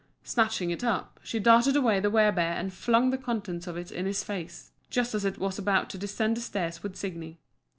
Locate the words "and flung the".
2.53-3.19